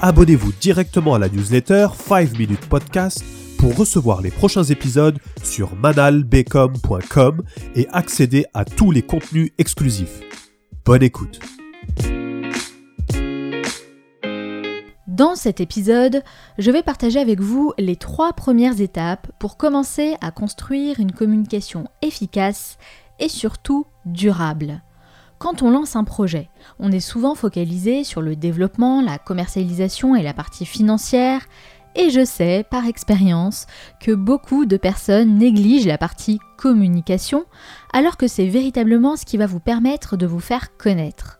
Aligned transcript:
abonnez-vous 0.00 0.52
directement 0.60 1.14
à 1.14 1.18
la 1.18 1.28
newsletter 1.28 1.88
5 1.94 2.38
Minutes 2.38 2.68
Podcast 2.68 3.24
pour 3.58 3.76
recevoir 3.76 4.22
les 4.22 4.30
prochains 4.30 4.62
épisodes 4.62 5.18
sur 5.42 5.74
manalbecom.com 5.74 7.42
et 7.74 7.88
accéder 7.90 8.46
à 8.54 8.64
tous 8.64 8.90
les 8.90 9.02
contenus 9.02 9.50
exclusifs. 9.58 10.20
Bonne 10.84 11.02
écoute. 11.02 11.40
Dans 15.08 15.34
cet 15.34 15.60
épisode, 15.60 16.22
je 16.58 16.70
vais 16.70 16.84
partager 16.84 17.18
avec 17.18 17.40
vous 17.40 17.72
les 17.76 17.96
trois 17.96 18.32
premières 18.32 18.80
étapes 18.80 19.32
pour 19.40 19.56
commencer 19.56 20.14
à 20.20 20.30
construire 20.30 21.00
une 21.00 21.10
communication 21.10 21.88
efficace 22.02 22.78
et 23.18 23.28
surtout 23.28 23.84
durable. 24.04 24.80
Quand 25.38 25.62
on 25.62 25.70
lance 25.70 25.94
un 25.94 26.02
projet, 26.02 26.50
on 26.80 26.90
est 26.90 26.98
souvent 26.98 27.36
focalisé 27.36 28.02
sur 28.02 28.22
le 28.22 28.34
développement, 28.34 29.00
la 29.00 29.18
commercialisation 29.18 30.16
et 30.16 30.22
la 30.22 30.34
partie 30.34 30.66
financière, 30.66 31.46
et 31.94 32.10
je 32.10 32.24
sais 32.24 32.64
par 32.68 32.86
expérience 32.86 33.66
que 34.00 34.12
beaucoup 34.12 34.66
de 34.66 34.76
personnes 34.76 35.38
négligent 35.38 35.86
la 35.86 35.96
partie 35.96 36.40
communication, 36.56 37.44
alors 37.92 38.16
que 38.16 38.26
c'est 38.26 38.48
véritablement 38.48 39.16
ce 39.16 39.24
qui 39.24 39.36
va 39.36 39.46
vous 39.46 39.60
permettre 39.60 40.16
de 40.16 40.26
vous 40.26 40.40
faire 40.40 40.76
connaître. 40.76 41.38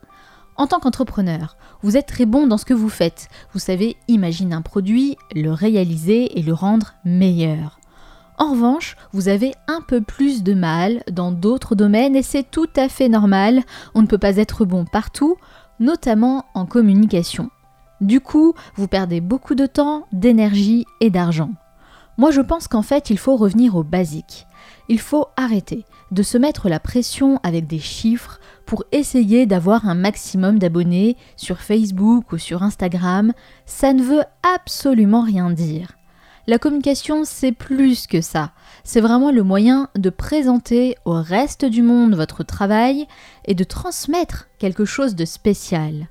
En 0.55 0.67
tant 0.67 0.79
qu'entrepreneur, 0.79 1.57
vous 1.81 1.97
êtes 1.97 2.07
très 2.07 2.25
bon 2.25 2.47
dans 2.47 2.57
ce 2.57 2.65
que 2.65 2.73
vous 2.73 2.89
faites. 2.89 3.27
Vous 3.53 3.59
savez 3.59 3.97
imaginer 4.07 4.55
un 4.55 4.61
produit, 4.61 5.17
le 5.33 5.51
réaliser 5.51 6.37
et 6.37 6.41
le 6.41 6.53
rendre 6.53 6.93
meilleur. 7.03 7.78
En 8.39 8.51
revanche, 8.51 8.95
vous 9.11 9.27
avez 9.27 9.51
un 9.67 9.81
peu 9.81 9.99
plus 9.99 10.43
de 10.43 10.53
mal 10.53 11.03
dans 11.11 11.33
d'autres 11.33 11.75
domaines 11.75 12.15
et 12.15 12.23
c'est 12.23 12.49
tout 12.49 12.69
à 12.77 12.87
fait 12.87 13.09
normal. 13.09 13.63
On 13.95 14.01
ne 14.01 14.07
peut 14.07 14.17
pas 14.17 14.37
être 14.37 14.63
bon 14.63 14.85
partout, 14.85 15.35
notamment 15.81 16.45
en 16.53 16.65
communication. 16.65 17.49
Du 17.99 18.21
coup, 18.21 18.53
vous 18.75 18.87
perdez 18.87 19.19
beaucoup 19.19 19.55
de 19.55 19.65
temps, 19.65 20.07
d'énergie 20.13 20.85
et 21.01 21.09
d'argent. 21.09 21.51
Moi, 22.17 22.31
je 22.31 22.39
pense 22.39 22.69
qu'en 22.69 22.81
fait, 22.81 23.09
il 23.09 23.17
faut 23.17 23.35
revenir 23.35 23.75
au 23.75 23.83
basique. 23.83 24.47
Il 24.87 25.01
faut 25.01 25.27
arrêter 25.35 25.83
de 26.11 26.23
se 26.23 26.37
mettre 26.37 26.69
la 26.69 26.79
pression 26.79 27.41
avec 27.43 27.67
des 27.67 27.79
chiffres 27.79 28.39
pour 28.65 28.85
essayer 28.93 29.47
d'avoir 29.47 29.85
un 29.85 29.95
maximum 29.95 30.59
d'abonnés 30.59 31.17
sur 31.35 31.59
Facebook 31.59 32.31
ou 32.31 32.37
sur 32.37 32.63
Instagram. 32.63 33.33
Ça 33.65 33.91
ne 33.91 34.01
veut 34.01 34.23
absolument 34.43 35.23
rien 35.23 35.49
dire. 35.49 35.98
La 36.47 36.57
communication, 36.57 37.25
c'est 37.25 37.51
plus 37.51 38.07
que 38.07 38.21
ça. 38.21 38.51
C'est 38.83 39.01
vraiment 39.01 39.31
le 39.31 39.43
moyen 39.43 39.89
de 39.95 40.09
présenter 40.09 40.95
au 41.05 41.13
reste 41.21 41.65
du 41.65 41.81
monde 41.81 42.15
votre 42.15 42.43
travail 42.43 43.07
et 43.45 43.53
de 43.53 43.63
transmettre 43.63 44.47
quelque 44.57 44.85
chose 44.85 45.15
de 45.15 45.25
spécial. 45.25 46.07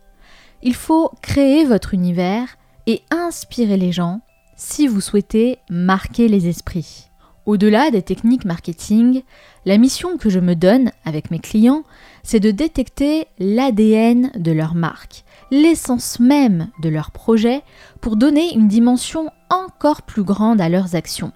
Il 0.63 0.75
faut 0.75 1.11
créer 1.23 1.65
votre 1.65 1.95
univers 1.95 2.57
et 2.87 3.03
inspirer 3.11 3.77
les 3.77 3.93
gens 3.93 4.21
si 4.57 4.87
vous 4.87 5.01
souhaitez 5.01 5.59
marquer 5.71 6.29
les 6.29 6.49
esprits. 6.49 7.08
Au-delà 7.49 7.91
des 7.91 8.03
techniques 8.03 8.45
marketing, 8.45 9.23
la 9.65 9.79
mission 9.79 10.19
que 10.19 10.29
je 10.29 10.39
me 10.39 10.55
donne 10.55 10.93
avec 11.07 11.31
mes 11.31 11.39
clients, 11.39 11.83
c'est 12.23 12.41
de 12.41 12.51
détecter 12.51 13.27
l'ADN 13.39 14.31
de 14.35 14.53
leur 14.53 14.75
marque, 14.75 15.25
l'essence 15.51 16.21
même 16.21 16.69
de 16.83 16.91
leur 16.91 17.11
projet 17.11 17.63
pour 18.03 18.17
donner 18.17 18.53
une 18.53 18.69
dimension 18.69 19.31
encore 19.49 20.03
plus 20.03 20.25
grande 20.25 20.61
à 20.61 20.69
leurs 20.69 20.95
actions. 20.95 21.33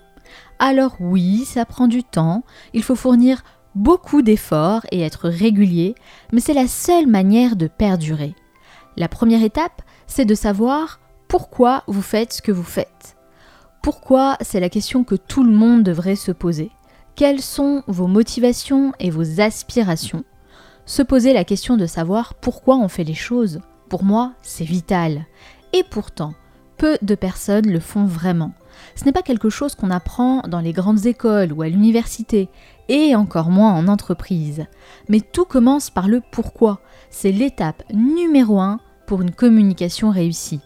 Alors 0.59 0.97
oui, 1.01 1.47
ça 1.47 1.65
prend 1.65 1.89
du 1.89 2.05
temps, 2.05 2.45
il 2.75 2.83
faut 2.83 2.95
fournir 2.95 3.43
beaucoup 3.75 4.21
d'efforts 4.21 4.85
et 4.93 5.01
être 5.01 5.31
régulier, 5.31 5.95
mais 6.31 6.41
c'est 6.41 6.53
la 6.53 6.69
seule 6.69 7.07
manière 7.07 7.57
de 7.57 7.69
perdurer. 7.69 8.35
La 8.99 9.09
première 9.09 9.43
étape, 9.43 9.81
c'est 10.07 10.27
de 10.27 10.35
savoir 10.35 11.01
pourquoi 11.27 11.85
vous 11.87 12.03
faites 12.03 12.35
ce 12.35 12.43
que 12.43 12.53
vous 12.53 12.63
faites. 12.63 13.17
Pourquoi, 13.83 14.37
c'est 14.41 14.61
la 14.61 14.69
question 14.69 15.03
que 15.03 15.17
tout 15.17 15.43
le 15.43 15.51
monde 15.51 15.83
devrait 15.83 16.15
se 16.15 16.31
poser. 16.31 16.71
Quelles 17.17 17.41
sont 17.41 17.83
vos 17.89 18.07
motivations 18.07 18.93
et 19.01 19.11
vos 19.11 19.41
aspirations? 19.41 20.23
Se 20.87 21.03
poser 21.03 21.33
la 21.33 21.43
question 21.43 21.77
de 21.77 21.87
savoir 21.87 22.35
pourquoi 22.35 22.77
on 22.77 22.87
fait 22.87 23.03
les 23.03 23.15
choses, 23.15 23.61
pour 23.89 24.05
moi, 24.05 24.35
c'est 24.41 24.65
vital. 24.65 25.27
Et 25.73 25.83
pourtant, 25.83 26.35
peu 26.77 26.97
de 27.03 27.17
personnes 27.17 27.69
le 27.69 27.81
font 27.81 28.05
vraiment. 28.05 28.53
Ce 28.95 29.05
n'est 29.05 29.13
pas 29.13 29.23
quelque 29.23 29.51
chose 29.51 29.75
qu'on 29.75 29.91
apprend 29.91 30.43
dans 30.43 30.61
les 30.61 30.73
grandes 30.73 31.07
écoles 31.07 31.53
ou 31.53 31.63
à 31.63 31.69
l'université, 31.69 32.49
et 32.89 33.17
encore 33.17 33.51
moins 33.51 33.73
en 33.73 33.89
entreprise. 33.89 34.65
Mais 35.09 35.21
tout 35.21 35.45
commence 35.45 35.91
par 35.91 36.07
le 36.07 36.23
pourquoi. 36.31 36.81
C'est 37.11 37.33
l'étape 37.33 37.83
numéro 37.93 38.61
un 38.61 38.79
pour 39.09 39.23
une 39.23 39.33
communication 39.33 40.11
réussie. 40.11 40.61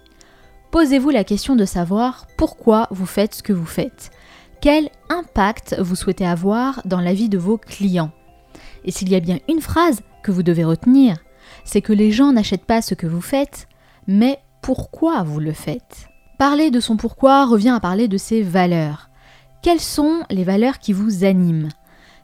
Posez-vous 0.76 1.09
la 1.09 1.25
question 1.25 1.56
de 1.56 1.64
savoir 1.64 2.26
pourquoi 2.37 2.87
vous 2.91 3.06
faites 3.06 3.37
ce 3.37 3.42
que 3.42 3.54
vous 3.54 3.64
faites. 3.64 4.10
Quel 4.60 4.91
impact 5.09 5.75
vous 5.78 5.97
souhaitez 5.97 6.26
avoir 6.26 6.82
dans 6.84 7.00
la 7.00 7.14
vie 7.14 7.31
de 7.31 7.38
vos 7.38 7.56
clients? 7.56 8.10
Et 8.84 8.91
s'il 8.91 9.09
y 9.09 9.14
a 9.14 9.20
bien 9.20 9.38
une 9.48 9.62
phrase 9.62 10.03
que 10.22 10.31
vous 10.31 10.42
devez 10.42 10.64
retenir, 10.64 11.16
c'est 11.64 11.81
que 11.81 11.94
les 11.94 12.12
gens 12.12 12.31
n'achètent 12.31 12.66
pas 12.66 12.82
ce 12.82 12.92
que 12.92 13.06
vous 13.06 13.22
faites, 13.22 13.69
mais 14.06 14.38
pourquoi 14.60 15.22
vous 15.22 15.41
le 15.41 15.54
faites. 15.54 16.09
Parler 16.38 16.70
de 16.70 16.81
son 16.81 16.98
pourquoi 16.98 17.47
revient 17.47 17.70
à 17.70 17.81
parler 17.81 18.06
de 18.06 18.19
ses 18.19 18.43
valeurs. 18.43 19.08
Quelles 19.62 19.81
sont 19.81 20.25
les 20.28 20.44
valeurs 20.44 20.78
qui 20.78 20.93
vous 20.93 21.25
animent? 21.25 21.70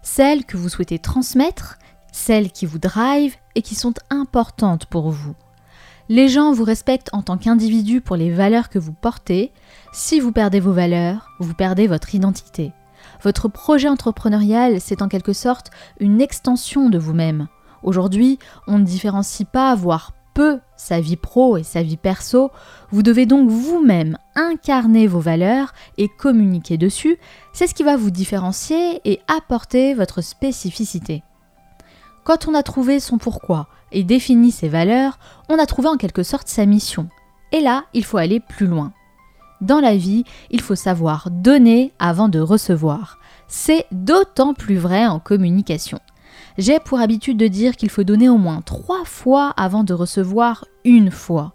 Celles 0.03 0.45
que 0.45 0.59
vous 0.59 0.69
souhaitez 0.69 0.99
transmettre, 0.99 1.79
celles 2.13 2.53
qui 2.53 2.67
vous 2.67 2.79
drivent 2.79 3.37
et 3.55 3.63
qui 3.63 3.77
sont 3.77 3.95
importantes 4.11 4.85
pour 4.85 5.11
vous. 5.11 5.35
Les 6.13 6.29
gens 6.29 6.53
vous 6.53 6.65
respectent 6.65 7.09
en 7.15 7.23
tant 7.23 7.39
qu'individu 7.39 8.03
pour 8.03 8.17
les 8.17 8.31
valeurs 8.31 8.69
que 8.69 8.79
vous 8.79 8.93
portez. 8.93 9.51
Si 9.95 10.21
vous 10.21 10.31
perdez 10.31 10.61
vos 10.61 10.75
valeurs, 10.75 11.31
vous 11.41 11.55
perdez 11.55 11.87
votre 11.87 12.15
identité. 12.15 12.73
Votre 13.23 13.49
projet 13.49 13.89
entrepreneurial, 13.89 14.79
c'est 14.79 15.01
en 15.01 15.09
quelque 15.09 15.33
sorte 15.33 15.71
une 16.01 16.21
extension 16.21 16.91
de 16.91 16.99
vous-même. 16.99 17.49
Aujourd'hui, 17.83 18.39
on 18.67 18.79
ne 18.79 18.85
différencie 18.85 19.49
pas, 19.51 19.75
voire 19.75 20.13
peu, 20.35 20.61
sa 20.77 21.01
vie 21.01 21.17
pro 21.17 21.57
et 21.57 21.63
sa 21.63 21.83
vie 21.83 21.97
perso. 21.97 22.51
Vous 22.91 23.03
devez 23.03 23.25
donc 23.25 23.49
vous-même 23.49 24.19
incarner 24.35 25.07
vos 25.07 25.21
valeurs 25.21 25.73
et 25.97 26.11
communiquer 26.11 26.77
dessus. 26.77 27.17
C'est 27.55 27.67
ce 27.67 27.75
qui 27.75 27.85
va 27.85 27.97
vous 27.97 28.11
différencier 28.11 29.01
et 29.07 29.23
apporter 29.29 29.95
votre 29.95 30.21
spécificité. 30.21 31.23
Quand 32.23 32.49
on 32.49 32.55
a 32.55 32.63
trouvé 32.63 33.01
son 33.01 33.17
pourquoi 33.17 33.67
et 33.93 34.05
défini 34.05 34.51
ses 34.51 34.69
valeurs, 34.69 35.19
on 35.49 35.59
a 35.59 35.67
trouvé 35.67 35.89
en 35.89 35.97
quelque 35.97 36.23
sorte 36.23 36.49
sa 36.49 36.67
mission. 36.67 37.09
Et 37.53 37.61
là, 37.61 37.85
il 37.95 38.05
faut 38.05 38.19
aller 38.19 38.41
plus 38.41 38.67
loin. 38.67 38.93
Dans 39.61 39.81
la 39.81 39.97
vie, 39.97 40.25
il 40.51 40.61
faut 40.61 40.75
savoir 40.75 41.31
donner 41.31 41.93
avant 41.99 42.29
de 42.29 42.41
recevoir. 42.41 43.19
C'est 43.47 43.87
d'autant 43.93 44.55
plus 44.55 44.77
vrai 44.77 45.07
en 45.07 45.21
communication. 45.21 46.01
J'ai 46.59 46.81
pour 46.81 47.01
habitude 47.01 47.37
de 47.37 47.47
dire 47.47 47.77
qu'il 47.77 47.91
faut 47.91 48.05
donner 48.05 48.29
au 48.29 48.39
moins 48.39 48.61
trois 48.63 49.05
fois 49.05 49.53
avant 49.57 49.85
de 49.85 49.95
recevoir 49.95 50.65
une 50.85 51.11
fois. 51.11 51.53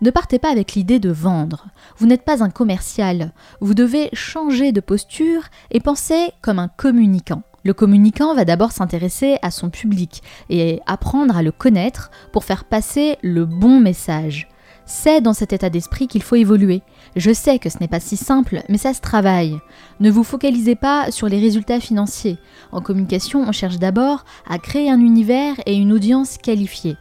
Ne 0.00 0.10
partez 0.10 0.38
pas 0.38 0.50
avec 0.50 0.74
l'idée 0.74 1.00
de 1.00 1.10
vendre. 1.10 1.66
Vous 1.96 2.06
n'êtes 2.06 2.24
pas 2.24 2.42
un 2.44 2.50
commercial. 2.50 3.32
Vous 3.60 3.74
devez 3.74 4.08
changer 4.12 4.72
de 4.72 4.80
posture 4.80 5.42
et 5.70 5.80
penser 5.80 6.30
comme 6.40 6.58
un 6.58 6.68
communicant. 6.68 7.42
Le 7.64 7.74
communicant 7.74 8.34
va 8.34 8.44
d'abord 8.44 8.72
s'intéresser 8.72 9.36
à 9.42 9.50
son 9.50 9.70
public 9.70 10.22
et 10.48 10.80
apprendre 10.86 11.36
à 11.36 11.42
le 11.42 11.52
connaître 11.52 12.10
pour 12.32 12.44
faire 12.44 12.64
passer 12.64 13.16
le 13.22 13.44
bon 13.44 13.80
message. 13.80 14.48
C'est 14.86 15.20
dans 15.20 15.34
cet 15.34 15.52
état 15.52 15.68
d'esprit 15.68 16.06
qu'il 16.08 16.22
faut 16.22 16.36
évoluer. 16.36 16.80
Je 17.14 17.32
sais 17.32 17.58
que 17.58 17.68
ce 17.68 17.78
n'est 17.78 17.88
pas 17.88 18.00
si 18.00 18.16
simple, 18.16 18.62
mais 18.70 18.78
ça 18.78 18.94
se 18.94 19.02
travaille. 19.02 19.58
Ne 20.00 20.10
vous 20.10 20.24
focalisez 20.24 20.76
pas 20.76 21.10
sur 21.10 21.28
les 21.28 21.38
résultats 21.38 21.78
financiers. 21.78 22.38
En 22.72 22.80
communication, 22.80 23.44
on 23.46 23.52
cherche 23.52 23.78
d'abord 23.78 24.24
à 24.48 24.58
créer 24.58 24.90
un 24.90 25.00
univers 25.00 25.56
et 25.66 25.74
une 25.74 25.92
audience 25.92 26.38
qualifiée. 26.38 26.96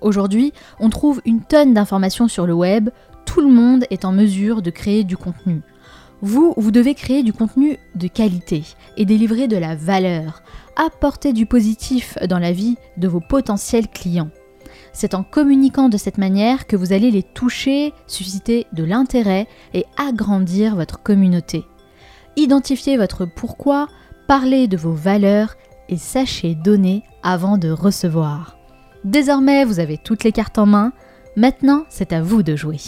Aujourd'hui, 0.00 0.54
on 0.80 0.88
trouve 0.88 1.20
une 1.26 1.42
tonne 1.42 1.74
d'informations 1.74 2.28
sur 2.28 2.46
le 2.46 2.54
web, 2.54 2.88
tout 3.26 3.42
le 3.42 3.52
monde 3.52 3.84
est 3.90 4.06
en 4.06 4.12
mesure 4.12 4.62
de 4.62 4.70
créer 4.70 5.04
du 5.04 5.18
contenu. 5.18 5.60
Vous, 6.22 6.54
vous 6.56 6.70
devez 6.70 6.94
créer 6.94 7.22
du 7.22 7.32
contenu 7.32 7.78
de 7.94 8.08
qualité 8.08 8.62
et 8.96 9.04
délivrer 9.04 9.48
de 9.48 9.56
la 9.56 9.74
valeur, 9.74 10.42
apporter 10.76 11.32
du 11.32 11.46
positif 11.46 12.16
dans 12.28 12.38
la 12.38 12.52
vie 12.52 12.76
de 12.96 13.08
vos 13.08 13.20
potentiels 13.20 13.88
clients. 13.88 14.30
C'est 14.92 15.14
en 15.14 15.22
communiquant 15.22 15.88
de 15.88 15.98
cette 15.98 16.16
manière 16.16 16.66
que 16.66 16.76
vous 16.76 16.92
allez 16.92 17.10
les 17.10 17.22
toucher, 17.22 17.92
susciter 18.06 18.66
de 18.72 18.82
l'intérêt 18.82 19.46
et 19.74 19.84
agrandir 19.98 20.74
votre 20.74 21.02
communauté. 21.02 21.64
Identifiez 22.36 22.96
votre 22.96 23.26
pourquoi, 23.26 23.88
parlez 24.26 24.68
de 24.68 24.76
vos 24.76 24.94
valeurs 24.94 25.54
et 25.88 25.98
sachez 25.98 26.54
donner 26.54 27.02
avant 27.22 27.58
de 27.58 27.70
recevoir. 27.70 28.56
Désormais, 29.04 29.64
vous 29.64 29.80
avez 29.80 29.98
toutes 29.98 30.24
les 30.24 30.32
cartes 30.32 30.58
en 30.58 30.66
main. 30.66 30.92
Maintenant, 31.36 31.84
c'est 31.88 32.12
à 32.12 32.22
vous 32.22 32.42
de 32.42 32.56
jouer. 32.56 32.80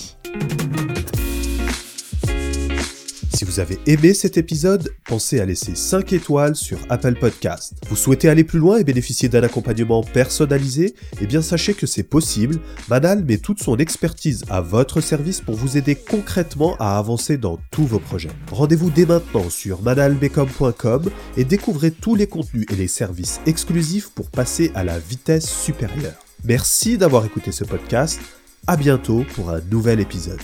Vous 3.59 3.63
avez 3.63 3.81
aimé 3.87 4.15
cet 4.15 4.37
épisode, 4.37 4.95
pensez 5.05 5.41
à 5.41 5.45
laisser 5.45 5.75
5 5.75 6.13
étoiles 6.13 6.55
sur 6.55 6.79
Apple 6.91 7.17
Podcast. 7.17 7.73
Vous 7.89 7.97
souhaitez 7.97 8.29
aller 8.29 8.45
plus 8.45 8.61
loin 8.61 8.79
et 8.79 8.85
bénéficier 8.85 9.29
d'un 9.29 9.43
accompagnement 9.43 10.05
personnalisé? 10.05 10.95
Eh 11.21 11.27
bien 11.27 11.43
sachez 11.43 11.75
que 11.75 11.85
c'est 11.85 12.05
possible. 12.05 12.61
Manal 12.89 13.25
met 13.25 13.39
toute 13.39 13.61
son 13.61 13.77
expertise 13.79 14.45
à 14.49 14.61
votre 14.61 15.01
service 15.01 15.41
pour 15.41 15.57
vous 15.57 15.77
aider 15.77 15.97
concrètement 15.97 16.77
à 16.79 16.99
avancer 16.99 17.37
dans 17.37 17.59
tous 17.73 17.85
vos 17.85 17.99
projets. 17.99 18.31
Rendez-vous 18.53 18.91
dès 18.91 19.07
maintenant 19.07 19.51
sur 19.51 19.83
manalmecom.com 19.83 21.11
et 21.37 21.45
découvrez 21.45 21.91
tous 21.91 22.15
les 22.15 22.29
contenus 22.29 22.67
et 22.71 22.77
les 22.77 22.87
services 22.87 23.41
exclusifs 23.45 24.11
pour 24.11 24.31
passer 24.31 24.71
à 24.77 24.85
la 24.85 25.01
vitesse 25.01 25.51
supérieure. 25.51 26.15
Merci 26.45 26.97
d'avoir 26.97 27.25
écouté 27.25 27.51
ce 27.51 27.65
podcast. 27.65 28.21
À 28.69 28.77
bientôt 28.77 29.25
pour 29.35 29.51
un 29.51 29.61
nouvel 29.63 29.99
épisode. 29.99 30.39